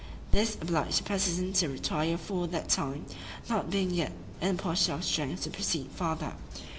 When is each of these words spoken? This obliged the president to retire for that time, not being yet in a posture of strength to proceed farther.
This 0.31 0.57
obliged 0.59 0.97
the 0.97 1.03
president 1.03 1.57
to 1.57 1.69
retire 1.69 2.17
for 2.17 2.47
that 2.47 2.69
time, 2.69 3.05
not 3.51 3.69
being 3.69 3.91
yet 3.91 4.11
in 4.41 4.55
a 4.55 4.57
posture 4.57 4.93
of 4.93 5.03
strength 5.03 5.43
to 5.43 5.51
proceed 5.51 5.91
farther. 5.91 6.33